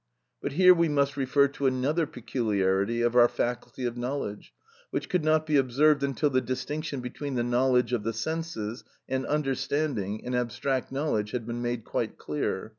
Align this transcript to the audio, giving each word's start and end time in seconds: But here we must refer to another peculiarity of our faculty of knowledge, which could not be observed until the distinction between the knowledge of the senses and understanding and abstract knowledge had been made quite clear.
But 0.41 0.53
here 0.53 0.73
we 0.73 0.89
must 0.89 1.15
refer 1.15 1.47
to 1.49 1.67
another 1.67 2.07
peculiarity 2.07 3.03
of 3.03 3.15
our 3.15 3.27
faculty 3.27 3.85
of 3.85 3.97
knowledge, 3.97 4.51
which 4.89 5.07
could 5.07 5.23
not 5.23 5.45
be 5.45 5.57
observed 5.57 6.01
until 6.01 6.31
the 6.31 6.41
distinction 6.41 7.01
between 7.01 7.35
the 7.35 7.43
knowledge 7.43 7.93
of 7.93 8.01
the 8.01 8.11
senses 8.13 8.83
and 9.07 9.27
understanding 9.27 10.25
and 10.25 10.33
abstract 10.35 10.91
knowledge 10.91 11.29
had 11.33 11.45
been 11.45 11.61
made 11.61 11.83
quite 11.83 12.17
clear. 12.17 12.69